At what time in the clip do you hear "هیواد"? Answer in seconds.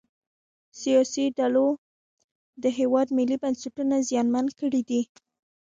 2.79-3.07